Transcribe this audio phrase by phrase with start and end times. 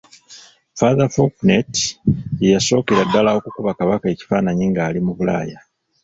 [0.79, 1.73] Father Fouquenet
[2.41, 5.59] ye yasookera ddala okukuba Kabaka ekifaananyi ng'ali mu Bulaaya.